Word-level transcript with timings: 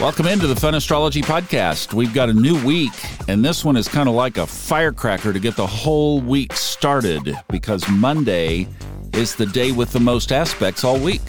Welcome 0.00 0.26
into 0.28 0.46
the 0.46 0.54
Fun 0.54 0.76
Astrology 0.76 1.22
Podcast. 1.22 1.92
We've 1.92 2.14
got 2.14 2.28
a 2.28 2.32
new 2.32 2.64
week, 2.64 2.92
and 3.26 3.44
this 3.44 3.64
one 3.64 3.76
is 3.76 3.88
kind 3.88 4.08
of 4.08 4.14
like 4.14 4.36
a 4.36 4.46
firecracker 4.46 5.32
to 5.32 5.40
get 5.40 5.56
the 5.56 5.66
whole 5.66 6.20
week 6.20 6.52
started 6.52 7.36
because 7.48 7.82
Monday 7.88 8.68
is 9.14 9.34
the 9.34 9.46
day 9.46 9.72
with 9.72 9.90
the 9.90 9.98
most 9.98 10.30
aspects 10.30 10.84
all 10.84 11.00
week. 11.00 11.20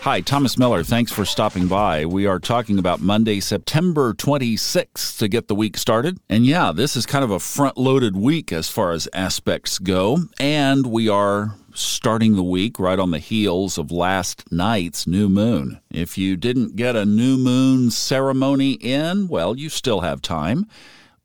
Hi, 0.00 0.22
Thomas 0.22 0.56
Miller. 0.56 0.82
Thanks 0.82 1.12
for 1.12 1.26
stopping 1.26 1.66
by. 1.66 2.06
We 2.06 2.24
are 2.24 2.38
talking 2.38 2.78
about 2.78 3.02
Monday, 3.02 3.38
September 3.38 4.14
26th 4.14 5.18
to 5.18 5.28
get 5.28 5.48
the 5.48 5.54
week 5.54 5.76
started. 5.76 6.18
And 6.30 6.46
yeah, 6.46 6.72
this 6.72 6.96
is 6.96 7.04
kind 7.04 7.22
of 7.22 7.30
a 7.30 7.38
front 7.38 7.76
loaded 7.76 8.16
week 8.16 8.50
as 8.50 8.70
far 8.70 8.92
as 8.92 9.08
aspects 9.12 9.78
go. 9.78 10.20
And 10.38 10.86
we 10.86 11.10
are 11.10 11.54
starting 11.80 12.36
the 12.36 12.42
week 12.42 12.78
right 12.78 12.98
on 12.98 13.10
the 13.10 13.18
heels 13.18 13.78
of 13.78 13.90
last 13.90 14.50
night's 14.52 15.06
new 15.06 15.28
moon. 15.28 15.80
If 15.90 16.16
you 16.18 16.36
didn't 16.36 16.76
get 16.76 16.96
a 16.96 17.04
new 17.04 17.36
moon 17.36 17.90
ceremony 17.90 18.72
in, 18.72 19.28
well, 19.28 19.56
you 19.56 19.68
still 19.68 20.00
have 20.00 20.22
time. 20.22 20.66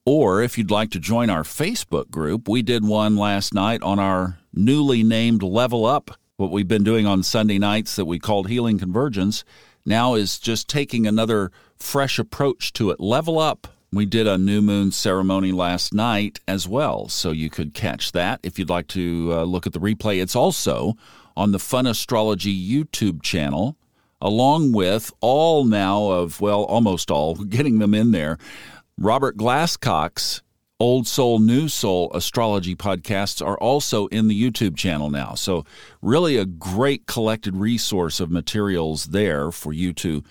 Or 0.05 0.41
if 0.41 0.57
you'd 0.57 0.71
like 0.71 0.91
to 0.91 0.99
join 0.99 1.29
our 1.29 1.43
Facebook 1.43 2.11
group, 2.11 2.47
we 2.47 2.61
did 2.61 2.85
one 2.85 3.15
last 3.15 3.53
night 3.53 3.81
on 3.81 3.99
our 3.99 4.37
newly 4.53 5.03
named 5.03 5.43
Level 5.43 5.85
Up. 5.85 6.11
What 6.37 6.51
we've 6.51 6.67
been 6.67 6.83
doing 6.83 7.05
on 7.05 7.23
Sunday 7.23 7.57
nights 7.57 7.95
that 7.95 8.05
we 8.05 8.19
called 8.19 8.47
Healing 8.47 8.77
Convergence 8.77 9.43
now 9.85 10.15
is 10.15 10.37
just 10.37 10.67
taking 10.67 11.07
another 11.07 11.51
fresh 11.77 12.19
approach 12.19 12.73
to 12.73 12.91
it. 12.91 12.99
Level 12.99 13.39
Up 13.39 13.67
we 13.91 14.05
did 14.05 14.27
a 14.27 14.37
new 14.37 14.61
moon 14.61 14.91
ceremony 14.91 15.51
last 15.51 15.93
night 15.93 16.39
as 16.47 16.67
well, 16.67 17.07
so 17.07 17.31
you 17.31 17.49
could 17.49 17.73
catch 17.73 18.11
that 18.11 18.39
if 18.43 18.59
you'd 18.59 18.69
like 18.69 18.87
to 18.87 19.31
uh, 19.33 19.43
look 19.43 19.65
at 19.65 19.73
the 19.73 19.79
replay. 19.79 20.21
It's 20.21 20.35
also 20.35 20.95
on 21.37 21.51
the 21.51 21.59
Fun 21.59 21.85
Astrology 21.85 22.53
YouTube 22.53 23.21
channel, 23.21 23.77
along 24.21 24.73
with 24.73 25.13
all 25.21 25.63
now 25.65 26.07
of, 26.07 26.41
well, 26.41 26.63
almost 26.63 27.11
all, 27.11 27.35
getting 27.45 27.79
them 27.79 27.93
in 27.93 28.11
there. 28.11 28.37
Robert 28.97 29.37
Glasscock's 29.37 30.41
Old 30.77 31.07
Soul, 31.07 31.39
New 31.39 31.69
Soul 31.69 32.11
astrology 32.13 32.75
podcasts 32.75 33.45
are 33.45 33.57
also 33.57 34.07
in 34.07 34.27
the 34.27 34.51
YouTube 34.51 34.75
channel 34.75 35.09
now. 35.09 35.33
So, 35.35 35.63
really, 36.01 36.35
a 36.35 36.45
great 36.45 37.05
collected 37.05 37.55
resource 37.55 38.19
of 38.19 38.29
materials 38.29 39.05
there 39.05 39.51
for 39.51 39.71
you 39.71 39.93
to 39.93 40.21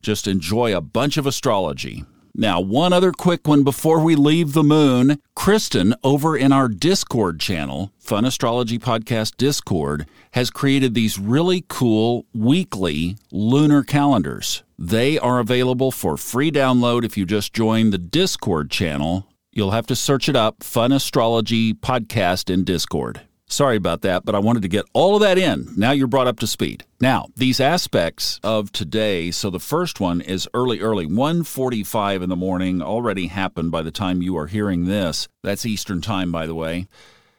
just 0.00 0.26
enjoy 0.26 0.74
a 0.74 0.80
bunch 0.80 1.18
of 1.18 1.26
astrology. 1.26 2.04
Now, 2.34 2.60
one 2.60 2.92
other 2.92 3.12
quick 3.12 3.46
one 3.46 3.64
before 3.64 4.00
we 4.00 4.14
leave 4.14 4.52
the 4.52 4.62
moon. 4.62 5.20
Kristen, 5.34 5.94
over 6.04 6.36
in 6.36 6.52
our 6.52 6.68
Discord 6.68 7.40
channel, 7.40 7.92
Fun 7.98 8.24
Astrology 8.24 8.78
Podcast 8.78 9.36
Discord, 9.36 10.06
has 10.32 10.50
created 10.50 10.94
these 10.94 11.18
really 11.18 11.64
cool 11.68 12.26
weekly 12.32 13.16
lunar 13.32 13.82
calendars. 13.82 14.62
They 14.78 15.18
are 15.18 15.40
available 15.40 15.90
for 15.90 16.16
free 16.16 16.50
download 16.50 17.04
if 17.04 17.16
you 17.16 17.26
just 17.26 17.52
join 17.52 17.90
the 17.90 17.98
Discord 17.98 18.70
channel. 18.70 19.26
You'll 19.52 19.72
have 19.72 19.86
to 19.88 19.96
search 19.96 20.28
it 20.28 20.36
up 20.36 20.62
Fun 20.62 20.92
Astrology 20.92 21.74
Podcast 21.74 22.48
in 22.48 22.64
Discord. 22.64 23.22
Sorry 23.50 23.76
about 23.76 24.02
that, 24.02 24.24
but 24.24 24.36
I 24.36 24.38
wanted 24.38 24.62
to 24.62 24.68
get 24.68 24.86
all 24.92 25.16
of 25.16 25.22
that 25.22 25.36
in. 25.36 25.66
Now 25.76 25.90
you're 25.90 26.06
brought 26.06 26.28
up 26.28 26.38
to 26.38 26.46
speed. 26.46 26.84
Now, 27.00 27.26
these 27.36 27.58
aspects 27.58 28.38
of 28.44 28.70
today, 28.70 29.32
so 29.32 29.50
the 29.50 29.58
first 29.58 29.98
one 29.98 30.20
is 30.20 30.48
early 30.54 30.80
early, 30.80 31.04
1:45 31.04 32.22
in 32.22 32.28
the 32.28 32.36
morning, 32.36 32.80
already 32.80 33.26
happened 33.26 33.72
by 33.72 33.82
the 33.82 33.90
time 33.90 34.22
you 34.22 34.36
are 34.36 34.46
hearing 34.46 34.84
this. 34.84 35.26
That's 35.42 35.66
Eastern 35.66 36.00
time 36.00 36.30
by 36.30 36.46
the 36.46 36.54
way. 36.54 36.86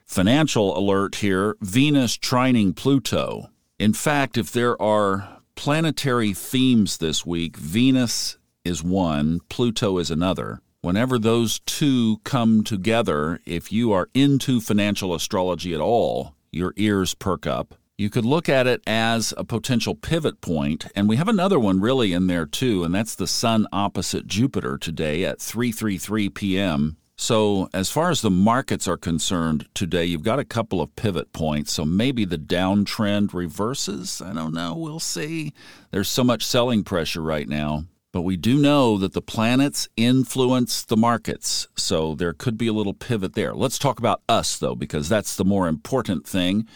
Financial 0.06 0.78
alert 0.78 1.16
here, 1.16 1.56
Venus 1.62 2.18
trining 2.18 2.76
Pluto. 2.76 3.50
In 3.80 3.94
fact, 3.94 4.38
if 4.38 4.52
there 4.52 4.80
are 4.82 5.40
planetary 5.56 6.34
themes 6.34 6.98
this 6.98 7.26
week, 7.26 7.56
Venus 7.56 8.38
is 8.66 8.84
one, 8.84 9.40
Pluto 9.48 9.98
is 9.98 10.12
another. 10.12 10.62
Whenever 10.84 11.20
those 11.20 11.60
two 11.60 12.18
come 12.24 12.64
together, 12.64 13.40
if 13.46 13.72
you 13.72 13.92
are 13.92 14.10
into 14.16 14.60
financial 14.60 15.14
astrology 15.14 15.76
at 15.76 15.80
all, 15.80 16.34
your 16.52 16.74
ears 16.76 17.14
perk 17.14 17.46
up. 17.46 17.76
You 18.00 18.10
could 18.10 18.26
look 18.26 18.50
at 18.50 18.66
it 18.66 18.82
as 18.88 19.32
a 19.38 19.44
potential 19.44 19.94
pivot 19.94 20.42
point, 20.42 20.88
and 20.96 21.08
we 21.08 21.18
have 21.18 21.28
another 21.28 21.60
one 21.60 21.82
really 21.82 22.14
in 22.14 22.26
there 22.26 22.48
too, 22.48 22.84
and 22.84 22.96
that's 22.96 23.14
the 23.14 23.28
sun 23.28 23.68
opposite 23.72 24.26
Jupiter 24.26 24.80
today 24.80 25.24
at 25.24 25.38
3:33 25.38 26.34
p.m. 26.34 26.98
So, 27.16 27.70
as 27.76 27.92
far 27.92 28.10
as 28.10 28.22
the 28.22 28.32
markets 28.32 28.88
are 28.88 28.98
concerned 28.98 29.68
today, 29.76 30.06
you've 30.06 30.24
got 30.24 30.40
a 30.40 30.44
couple 30.44 30.82
of 30.82 30.96
pivot 30.96 31.32
points. 31.32 31.74
So, 31.74 31.86
maybe 31.86 32.26
the 32.26 32.40
downtrend 32.40 33.36
reverses. 33.36 34.20
I 34.20 34.34
don't 34.34 34.56
know. 34.56 34.74
We'll 34.76 35.00
see. 35.00 35.54
There's 35.92 36.10
so 36.10 36.24
much 36.24 36.44
selling 36.44 36.84
pressure 36.84 37.22
right 37.22 37.48
now. 37.48 37.86
But 38.14 38.24
we 38.24 38.36
do 38.36 38.58
know 38.58 38.98
that 38.98 39.14
the 39.14 39.22
planets 39.22 39.88
influence 39.96 40.84
the 40.84 40.98
markets, 40.98 41.68
so 41.78 42.14
there 42.14 42.34
could 42.34 42.58
be 42.58 42.68
a 42.68 42.74
little 42.74 42.94
pivot 42.94 43.36
there. 43.36 43.54
Let's 43.54 43.80
talk 43.80 44.00
about 44.00 44.22
us, 44.28 44.58
though, 44.58 44.76
because 44.76 45.08
that's 45.08 45.36
the 45.36 45.46
more 45.46 45.70
important 45.70 46.28
thing. 46.28 46.68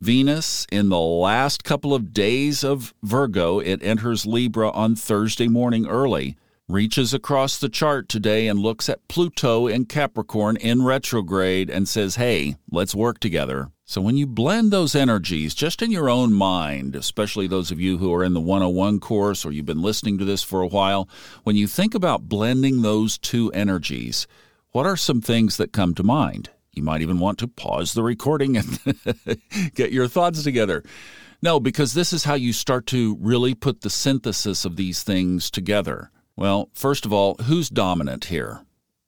Venus, 0.00 0.66
in 0.70 0.90
the 0.90 1.00
last 1.00 1.64
couple 1.64 1.94
of 1.94 2.12
days 2.12 2.62
of 2.62 2.94
Virgo, 3.02 3.58
it 3.58 3.82
enters 3.82 4.24
Libra 4.24 4.70
on 4.70 4.94
Thursday 4.94 5.48
morning 5.48 5.86
early, 5.86 6.36
reaches 6.68 7.12
across 7.12 7.58
the 7.58 7.68
chart 7.68 8.08
today 8.08 8.48
and 8.48 8.58
looks 8.58 8.88
at 8.88 9.06
Pluto 9.06 9.66
in 9.66 9.84
Capricorn 9.84 10.56
in 10.56 10.82
retrograde 10.82 11.68
and 11.68 11.86
says, 11.86 12.16
hey, 12.16 12.56
let's 12.70 12.94
work 12.94 13.20
together. 13.20 13.70
So, 13.86 14.00
when 14.00 14.16
you 14.16 14.26
blend 14.26 14.72
those 14.72 14.94
energies 14.94 15.54
just 15.54 15.82
in 15.82 15.90
your 15.90 16.08
own 16.08 16.32
mind, 16.32 16.96
especially 16.96 17.46
those 17.46 17.70
of 17.70 17.80
you 17.80 17.98
who 17.98 18.14
are 18.14 18.24
in 18.24 18.32
the 18.32 18.40
101 18.40 18.98
course 19.00 19.44
or 19.44 19.52
you've 19.52 19.66
been 19.66 19.82
listening 19.82 20.16
to 20.18 20.24
this 20.24 20.42
for 20.42 20.62
a 20.62 20.66
while, 20.66 21.06
when 21.42 21.54
you 21.54 21.66
think 21.66 21.94
about 21.94 22.28
blending 22.28 22.80
those 22.80 23.18
two 23.18 23.52
energies, 23.52 24.26
what 24.70 24.86
are 24.86 24.96
some 24.96 25.20
things 25.20 25.58
that 25.58 25.72
come 25.72 25.94
to 25.94 26.02
mind? 26.02 26.48
You 26.72 26.82
might 26.82 27.02
even 27.02 27.18
want 27.18 27.38
to 27.40 27.46
pause 27.46 27.92
the 27.92 28.02
recording 28.02 28.56
and 28.56 28.80
get 29.74 29.92
your 29.92 30.08
thoughts 30.08 30.42
together. 30.42 30.82
No, 31.42 31.60
because 31.60 31.92
this 31.92 32.14
is 32.14 32.24
how 32.24 32.34
you 32.34 32.54
start 32.54 32.86
to 32.86 33.18
really 33.20 33.54
put 33.54 33.82
the 33.82 33.90
synthesis 33.90 34.64
of 34.64 34.76
these 34.76 35.02
things 35.02 35.50
together. 35.50 36.10
Well, 36.36 36.68
first 36.72 37.04
of 37.04 37.12
all, 37.12 37.34
who's 37.34 37.68
dominant 37.68 38.26
here? 38.26 38.62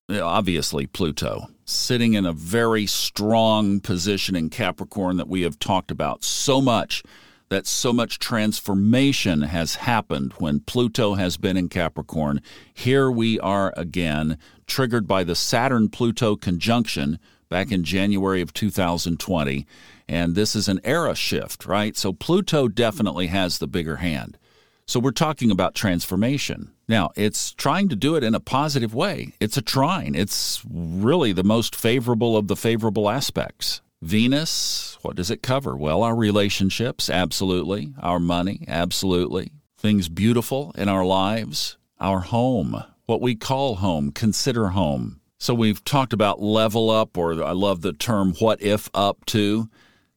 Obviously, 0.08 0.86
Pluto 0.86 1.48
sitting 1.64 2.14
in 2.14 2.24
a 2.24 2.32
very 2.32 2.86
strong 2.86 3.80
position 3.80 4.36
in 4.36 4.48
Capricorn 4.48 5.16
that 5.16 5.28
we 5.28 5.42
have 5.42 5.58
talked 5.58 5.90
about 5.90 6.22
so 6.22 6.60
much, 6.60 7.02
that 7.48 7.66
so 7.66 7.92
much 7.92 8.20
transformation 8.20 9.42
has 9.42 9.74
happened 9.76 10.32
when 10.38 10.60
Pluto 10.60 11.14
has 11.14 11.36
been 11.36 11.56
in 11.56 11.68
Capricorn. 11.68 12.40
Here 12.72 13.10
we 13.10 13.40
are 13.40 13.74
again, 13.76 14.38
triggered 14.68 15.08
by 15.08 15.24
the 15.24 15.34
Saturn 15.34 15.88
Pluto 15.88 16.36
conjunction 16.36 17.18
back 17.48 17.72
in 17.72 17.82
January 17.82 18.40
of 18.40 18.52
2020. 18.52 19.66
And 20.08 20.36
this 20.36 20.54
is 20.54 20.68
an 20.68 20.80
era 20.84 21.16
shift, 21.16 21.66
right? 21.66 21.96
So 21.96 22.12
Pluto 22.12 22.68
definitely 22.68 23.26
has 23.26 23.58
the 23.58 23.66
bigger 23.66 23.96
hand. 23.96 24.38
So 24.86 25.00
we're 25.00 25.10
talking 25.10 25.50
about 25.50 25.74
transformation. 25.74 26.70
Now, 26.88 27.10
it's 27.16 27.52
trying 27.52 27.88
to 27.88 27.96
do 27.96 28.14
it 28.14 28.22
in 28.22 28.34
a 28.34 28.40
positive 28.40 28.94
way. 28.94 29.32
It's 29.40 29.56
a 29.56 29.62
trine. 29.62 30.14
It's 30.14 30.62
really 30.70 31.32
the 31.32 31.42
most 31.42 31.74
favorable 31.74 32.36
of 32.36 32.46
the 32.46 32.56
favorable 32.56 33.10
aspects. 33.10 33.80
Venus, 34.02 34.98
what 35.02 35.16
does 35.16 35.30
it 35.30 35.42
cover? 35.42 35.76
Well, 35.76 36.02
our 36.02 36.14
relationships, 36.14 37.10
absolutely. 37.10 37.94
Our 38.00 38.20
money, 38.20 38.64
absolutely. 38.68 39.50
Things 39.78 40.08
beautiful 40.08 40.72
in 40.76 40.88
our 40.88 41.04
lives. 41.04 41.76
Our 41.98 42.20
home, 42.20 42.84
what 43.06 43.20
we 43.20 43.34
call 43.34 43.76
home, 43.76 44.12
consider 44.12 44.68
home. 44.68 45.20
So 45.38 45.54
we've 45.54 45.82
talked 45.84 46.12
about 46.12 46.40
level 46.40 46.90
up, 46.90 47.18
or 47.18 47.42
I 47.42 47.52
love 47.52 47.82
the 47.82 47.92
term 47.92 48.34
what 48.38 48.62
if 48.62 48.88
up 48.94 49.24
to 49.26 49.68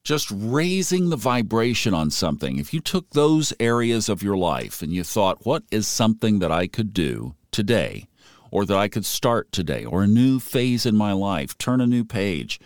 just 0.09 0.31
raising 0.31 1.12
the 1.12 1.16
vibration 1.16 1.94
on 1.94 2.09
something. 2.09 2.58
If 2.58 2.74
you 2.74 2.80
took 2.80 3.12
those 3.12 3.53
areas 3.59 4.09
of 4.09 4.24
your 4.24 4.38
life 4.38 4.81
and 4.81 4.92
you 4.92 5.03
thought, 5.03 5.46
what 5.46 5.62
is 5.70 5.88
something 5.88 6.39
that 6.39 6.51
I 6.51 6.66
could 6.66 6.95
do 6.95 7.36
today, 7.51 8.07
or 8.50 8.66
that 8.66 8.75
I 8.75 8.88
could 8.88 9.06
start 9.06 9.51
today, 9.51 9.86
or 9.86 10.01
a 10.01 10.07
new 10.07 10.39
phase 10.39 10.88
in 10.88 10.95
my 10.95 11.13
life, 11.13 11.56
turn 11.60 11.80
a 11.80 11.86
new 11.86 12.04
page, 12.04 12.60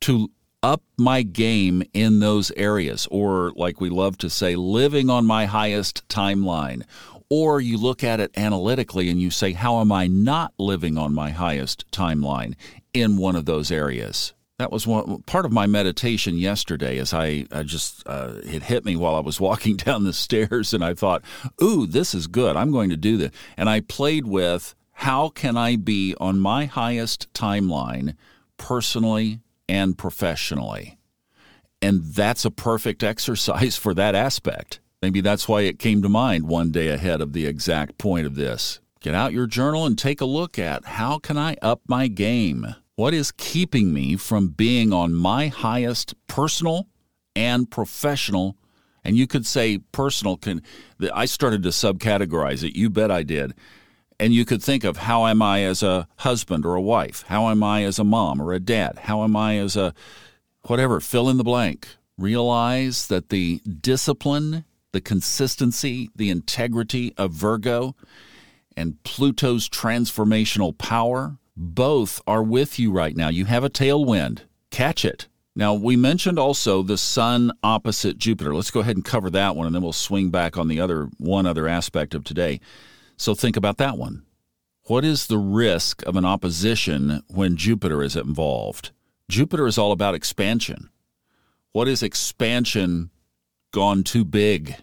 to 0.00 0.32
up 0.64 0.82
my 0.98 1.22
game 1.22 1.84
in 1.92 2.18
those 2.18 2.50
areas, 2.56 3.06
or 3.08 3.52
like 3.54 3.80
we 3.80 3.88
love 3.88 4.18
to 4.18 4.28
say, 4.28 4.56
living 4.56 5.08
on 5.08 5.24
my 5.24 5.46
highest 5.46 6.02
timeline. 6.08 6.82
Or 7.30 7.60
you 7.60 7.78
look 7.78 8.02
at 8.02 8.18
it 8.18 8.36
analytically 8.36 9.10
and 9.10 9.22
you 9.22 9.30
say, 9.30 9.52
how 9.52 9.80
am 9.80 9.92
I 9.92 10.08
not 10.08 10.52
living 10.58 10.98
on 10.98 11.14
my 11.14 11.30
highest 11.30 11.88
timeline 11.92 12.56
in 12.92 13.16
one 13.16 13.36
of 13.36 13.44
those 13.44 13.70
areas? 13.70 14.34
That 14.58 14.70
was 14.70 14.86
one 14.86 15.22
part 15.22 15.46
of 15.46 15.52
my 15.52 15.66
meditation 15.66 16.38
yesterday. 16.38 16.98
As 16.98 17.12
I, 17.12 17.46
I 17.50 17.64
just 17.64 18.06
uh, 18.06 18.34
it 18.44 18.64
hit 18.64 18.84
me 18.84 18.94
while 18.94 19.16
I 19.16 19.20
was 19.20 19.40
walking 19.48 19.76
down 19.76 20.04
the 20.04 20.12
stairs, 20.12 20.72
and 20.72 20.84
I 20.84 20.94
thought, 20.94 21.22
"Ooh, 21.62 21.86
this 21.86 22.14
is 22.14 22.26
good. 22.26 22.56
I'm 22.56 22.70
going 22.70 22.90
to 22.90 22.96
do 22.96 23.16
this." 23.16 23.32
And 23.56 23.68
I 23.68 23.80
played 23.80 24.26
with 24.26 24.74
how 24.92 25.28
can 25.28 25.56
I 25.56 25.76
be 25.76 26.14
on 26.20 26.38
my 26.38 26.66
highest 26.66 27.32
timeline, 27.32 28.14
personally 28.56 29.40
and 29.68 29.98
professionally, 29.98 30.98
and 31.82 32.04
that's 32.04 32.44
a 32.44 32.50
perfect 32.50 33.02
exercise 33.12 33.76
for 33.76 33.92
that 33.94 34.14
aspect. 34.14 34.78
Maybe 35.02 35.20
that's 35.20 35.48
why 35.48 35.62
it 35.62 35.78
came 35.78 36.00
to 36.02 36.08
mind 36.08 36.48
one 36.48 36.70
day 36.70 36.88
ahead 36.88 37.20
of 37.20 37.32
the 37.32 37.44
exact 37.44 37.98
point 37.98 38.26
of 38.26 38.36
this. 38.36 38.80
Get 39.00 39.14
out 39.14 39.34
your 39.34 39.46
journal 39.46 39.84
and 39.84 39.98
take 39.98 40.22
a 40.22 40.24
look 40.24 40.58
at 40.58 40.86
how 40.86 41.18
can 41.18 41.36
I 41.36 41.56
up 41.60 41.82
my 41.88 42.06
game? 42.06 42.74
What 42.96 43.14
is 43.14 43.32
keeping 43.32 43.92
me 43.92 44.16
from 44.16 44.48
being 44.48 44.92
on 44.92 45.14
my 45.14 45.48
highest 45.48 46.14
personal 46.26 46.88
and 47.34 47.70
professional? 47.70 48.56
And 49.02 49.16
you 49.16 49.26
could 49.26 49.46
say 49.46 49.78
personal 49.78 50.36
can 50.36 50.62
I 51.12 51.24
started 51.24 51.62
to 51.64 51.70
subcategorize 51.70 52.62
it. 52.62 52.76
You 52.76 52.90
bet 52.90 53.10
I 53.10 53.22
did. 53.22 53.54
And 54.20 54.32
you 54.32 54.44
could 54.44 54.62
think 54.62 54.84
of 54.84 54.96
how 54.96 55.26
am 55.26 55.42
I 55.42 55.64
as 55.64 55.82
a 55.82 56.06
husband 56.18 56.64
or 56.64 56.76
a 56.76 56.80
wife? 56.80 57.24
How 57.26 57.48
am 57.48 57.64
I 57.64 57.82
as 57.82 57.98
a 57.98 58.04
mom 58.04 58.40
or 58.40 58.52
a 58.52 58.60
dad? 58.60 59.00
How 59.00 59.24
am 59.24 59.34
I 59.34 59.58
as 59.58 59.76
a 59.76 59.92
whatever, 60.66 61.00
fill 61.00 61.28
in 61.28 61.36
the 61.36 61.44
blank. 61.44 61.88
Realize 62.16 63.08
that 63.08 63.28
the 63.28 63.60
discipline, 63.60 64.64
the 64.92 65.00
consistency, 65.00 66.10
the 66.14 66.30
integrity 66.30 67.12
of 67.16 67.32
Virgo 67.32 67.96
and 68.76 69.02
Pluto's 69.02 69.68
transformational 69.68 70.76
power 70.76 71.38
both 71.56 72.20
are 72.26 72.42
with 72.42 72.78
you 72.78 72.90
right 72.90 73.16
now. 73.16 73.28
You 73.28 73.44
have 73.44 73.64
a 73.64 73.70
tailwind. 73.70 74.40
Catch 74.70 75.04
it. 75.04 75.28
Now, 75.56 75.72
we 75.74 75.94
mentioned 75.94 76.38
also 76.38 76.82
the 76.82 76.98
sun 76.98 77.52
opposite 77.62 78.18
Jupiter. 78.18 78.54
Let's 78.54 78.72
go 78.72 78.80
ahead 78.80 78.96
and 78.96 79.04
cover 79.04 79.30
that 79.30 79.54
one 79.54 79.66
and 79.66 79.74
then 79.74 79.82
we'll 79.82 79.92
swing 79.92 80.30
back 80.30 80.56
on 80.56 80.66
the 80.66 80.80
other 80.80 81.08
one 81.18 81.46
other 81.46 81.68
aspect 81.68 82.14
of 82.14 82.24
today. 82.24 82.60
So 83.16 83.34
think 83.34 83.56
about 83.56 83.78
that 83.78 83.96
one. 83.96 84.24
What 84.86 85.04
is 85.04 85.28
the 85.28 85.38
risk 85.38 86.02
of 86.02 86.16
an 86.16 86.24
opposition 86.24 87.22
when 87.28 87.56
Jupiter 87.56 88.02
is 88.02 88.16
involved? 88.16 88.90
Jupiter 89.30 89.66
is 89.66 89.78
all 89.78 89.92
about 89.92 90.14
expansion. 90.14 90.90
What 91.72 91.88
is 91.88 92.02
expansion 92.02 93.10
gone 93.72 94.02
too 94.02 94.24
big? 94.24 94.76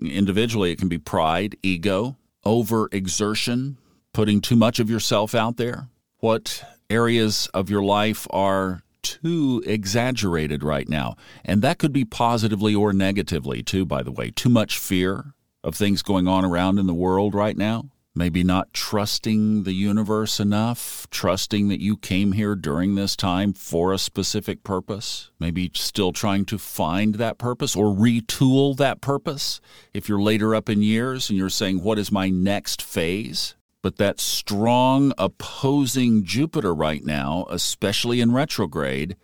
Individually, 0.00 0.70
it 0.70 0.78
can 0.78 0.88
be 0.88 0.98
pride, 0.98 1.56
ego, 1.62 2.16
overexertion, 2.44 3.76
putting 4.14 4.40
too 4.40 4.56
much 4.56 4.78
of 4.78 4.88
yourself 4.88 5.34
out 5.34 5.56
there. 5.56 5.88
What 6.26 6.64
areas 6.90 7.48
of 7.54 7.70
your 7.70 7.84
life 7.84 8.26
are 8.30 8.82
too 9.00 9.62
exaggerated 9.64 10.64
right 10.64 10.88
now? 10.88 11.14
And 11.44 11.62
that 11.62 11.78
could 11.78 11.92
be 11.92 12.04
positively 12.04 12.74
or 12.74 12.92
negatively, 12.92 13.62
too, 13.62 13.86
by 13.86 14.02
the 14.02 14.10
way. 14.10 14.32
Too 14.32 14.48
much 14.48 14.76
fear 14.76 15.34
of 15.62 15.76
things 15.76 16.02
going 16.02 16.26
on 16.26 16.44
around 16.44 16.80
in 16.80 16.88
the 16.88 16.94
world 16.94 17.32
right 17.32 17.56
now. 17.56 17.90
Maybe 18.12 18.42
not 18.42 18.72
trusting 18.72 19.62
the 19.62 19.72
universe 19.72 20.40
enough, 20.40 21.06
trusting 21.12 21.68
that 21.68 21.80
you 21.80 21.96
came 21.96 22.32
here 22.32 22.56
during 22.56 22.96
this 22.96 23.14
time 23.14 23.52
for 23.52 23.92
a 23.92 23.98
specific 23.98 24.64
purpose. 24.64 25.30
Maybe 25.38 25.70
still 25.74 26.10
trying 26.10 26.44
to 26.46 26.58
find 26.58 27.14
that 27.14 27.38
purpose 27.38 27.76
or 27.76 27.94
retool 27.94 28.76
that 28.78 29.00
purpose. 29.00 29.60
If 29.94 30.08
you're 30.08 30.20
later 30.20 30.56
up 30.56 30.68
in 30.68 30.82
years 30.82 31.30
and 31.30 31.38
you're 31.38 31.48
saying, 31.50 31.84
What 31.84 32.00
is 32.00 32.10
my 32.10 32.30
next 32.30 32.82
phase? 32.82 33.54
But 33.86 33.98
that 33.98 34.18
strong 34.18 35.12
opposing 35.16 36.24
Jupiter 36.24 36.74
right 36.74 37.04
now, 37.04 37.46
especially 37.50 38.20
in 38.20 38.32
retrograde, 38.32 39.14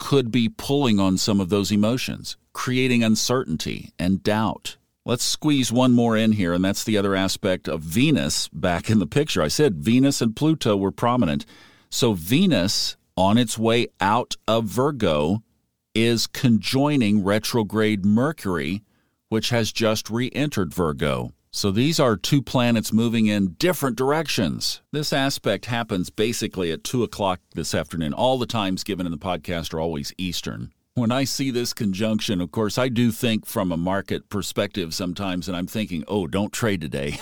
could 0.00 0.32
be 0.32 0.48
pulling 0.48 0.98
on 0.98 1.16
some 1.16 1.40
of 1.40 1.48
those 1.48 1.70
emotions, 1.70 2.36
creating 2.52 3.04
uncertainty 3.04 3.92
and 4.00 4.20
doubt. 4.20 4.78
Let's 5.06 5.22
squeeze 5.22 5.70
one 5.70 5.92
more 5.92 6.16
in 6.16 6.32
here, 6.32 6.52
and 6.52 6.64
that's 6.64 6.82
the 6.82 6.98
other 6.98 7.14
aspect 7.14 7.68
of 7.68 7.82
Venus 7.82 8.48
back 8.48 8.90
in 8.90 8.98
the 8.98 9.06
picture. 9.06 9.42
I 9.42 9.46
said 9.46 9.76
Venus 9.76 10.20
and 10.20 10.34
Pluto 10.34 10.76
were 10.76 10.90
prominent. 10.90 11.46
So, 11.88 12.14
Venus, 12.14 12.96
on 13.16 13.38
its 13.38 13.56
way 13.56 13.86
out 14.00 14.34
of 14.48 14.64
Virgo, 14.64 15.44
is 15.94 16.26
conjoining 16.26 17.22
retrograde 17.22 18.04
Mercury, 18.04 18.82
which 19.28 19.50
has 19.50 19.70
just 19.70 20.10
re 20.10 20.32
entered 20.34 20.74
Virgo. 20.74 21.32
So 21.52 21.72
these 21.72 21.98
are 21.98 22.16
two 22.16 22.42
planets 22.42 22.92
moving 22.92 23.26
in 23.26 23.54
different 23.58 23.96
directions. 23.96 24.82
This 24.92 25.12
aspect 25.12 25.66
happens 25.66 26.08
basically 26.08 26.70
at 26.70 26.84
2 26.84 27.02
o'clock 27.02 27.40
this 27.54 27.74
afternoon. 27.74 28.12
All 28.12 28.38
the 28.38 28.46
times 28.46 28.84
given 28.84 29.04
in 29.04 29.10
the 29.10 29.18
podcast 29.18 29.74
are 29.74 29.80
always 29.80 30.12
Eastern. 30.16 30.72
When 30.94 31.10
I 31.10 31.24
see 31.24 31.50
this 31.50 31.72
conjunction, 31.72 32.40
of 32.40 32.52
course, 32.52 32.78
I 32.78 32.88
do 32.88 33.10
think 33.10 33.46
from 33.46 33.72
a 33.72 33.76
market 33.76 34.28
perspective 34.28 34.94
sometimes, 34.94 35.48
and 35.48 35.56
I'm 35.56 35.66
thinking, 35.66 36.04
oh, 36.06 36.28
don't 36.28 36.52
trade 36.52 36.80
today. 36.80 37.18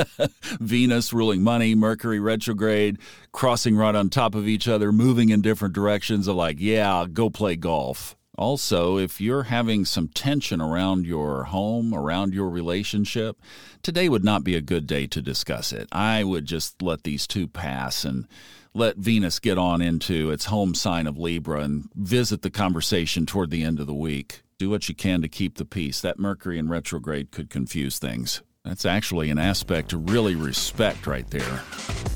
Venus 0.60 1.12
ruling 1.12 1.42
money, 1.42 1.76
Mercury 1.76 2.18
retrograde, 2.18 2.98
crossing 3.30 3.76
right 3.76 3.94
on 3.94 4.08
top 4.08 4.34
of 4.34 4.48
each 4.48 4.66
other, 4.66 4.90
moving 4.90 5.28
in 5.28 5.40
different 5.40 5.74
directions. 5.74 6.28
Are 6.28 6.34
like, 6.34 6.56
yeah, 6.58 7.06
go 7.12 7.30
play 7.30 7.54
golf. 7.54 8.16
Also, 8.38 8.98
if 8.98 9.20
you're 9.20 9.42
having 9.42 9.84
some 9.84 10.06
tension 10.06 10.60
around 10.60 11.04
your 11.04 11.44
home, 11.44 11.92
around 11.92 12.32
your 12.32 12.48
relationship, 12.48 13.36
today 13.82 14.08
would 14.08 14.22
not 14.22 14.44
be 14.44 14.54
a 14.54 14.60
good 14.60 14.86
day 14.86 15.08
to 15.08 15.20
discuss 15.20 15.72
it. 15.72 15.88
I 15.90 16.22
would 16.22 16.46
just 16.46 16.80
let 16.80 17.02
these 17.02 17.26
two 17.26 17.48
pass 17.48 18.04
and 18.04 18.28
let 18.72 18.96
Venus 18.96 19.40
get 19.40 19.58
on 19.58 19.82
into 19.82 20.30
its 20.30 20.44
home 20.44 20.76
sign 20.76 21.08
of 21.08 21.18
Libra 21.18 21.62
and 21.62 21.90
visit 21.96 22.42
the 22.42 22.50
conversation 22.50 23.26
toward 23.26 23.50
the 23.50 23.64
end 23.64 23.80
of 23.80 23.88
the 23.88 23.94
week. 23.94 24.42
Do 24.56 24.70
what 24.70 24.88
you 24.88 24.94
can 24.94 25.20
to 25.22 25.28
keep 25.28 25.56
the 25.56 25.64
peace. 25.64 26.00
That 26.00 26.20
Mercury 26.20 26.58
in 26.58 26.68
retrograde 26.68 27.32
could 27.32 27.50
confuse 27.50 27.98
things. 27.98 28.42
That's 28.64 28.86
actually 28.86 29.30
an 29.30 29.38
aspect 29.38 29.90
to 29.90 29.98
really 29.98 30.36
respect 30.36 31.08
right 31.08 31.28
there 31.30 31.62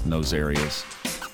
in 0.05 0.11
those 0.11 0.33
areas. 0.33 0.85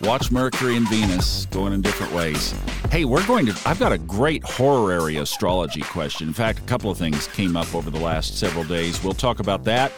Watch 0.03 0.31
Mercury 0.31 0.77
and 0.77 0.89
Venus 0.89 1.47
going 1.47 1.73
in 1.73 1.83
different 1.83 2.13
ways. 2.13 2.55
Hey, 2.93 3.05
we're 3.05 3.27
going 3.27 3.47
to, 3.47 3.59
I've 3.67 3.81
got 3.81 3.91
a 3.91 3.99
great 3.99 4.45
horary 4.45 5.17
astrology 5.17 5.81
question. 5.81 6.29
In 6.29 6.35
fact, 6.35 6.61
a 6.61 6.63
couple 6.63 6.89
of 6.89 6.97
things 6.97 7.27
came 7.29 7.57
up 7.57 7.75
over 7.75 7.91
the 7.91 7.99
last 7.99 8.39
several 8.39 8.63
days. 8.63 9.03
We'll 9.03 9.13
talk 9.13 9.41
about 9.41 9.65
that. 9.65 9.91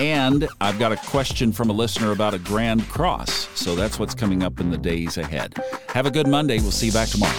And 0.00 0.48
I've 0.60 0.80
got 0.80 0.90
a 0.90 0.96
question 0.96 1.52
from 1.52 1.70
a 1.70 1.72
listener 1.72 2.10
about 2.10 2.34
a 2.34 2.38
grand 2.38 2.88
cross. 2.88 3.48
So 3.54 3.76
that's 3.76 3.96
what's 3.96 4.14
coming 4.14 4.42
up 4.42 4.58
in 4.58 4.70
the 4.70 4.78
days 4.78 5.18
ahead. 5.18 5.54
Have 5.90 6.06
a 6.06 6.10
good 6.10 6.26
Monday. 6.26 6.58
We'll 6.58 6.72
see 6.72 6.86
you 6.86 6.92
back 6.92 7.08
tomorrow. 7.08 7.32